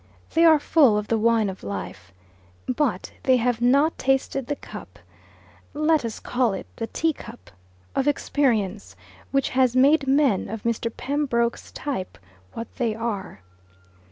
[0.33, 2.11] They are full of the wine of life.
[2.67, 4.97] But they have not tasted the cup
[5.75, 7.51] let us call it the teacup
[7.95, 8.95] of experience,
[9.29, 10.91] which has made men of Mr.
[10.97, 12.17] Pembroke's type
[12.53, 13.43] what they are.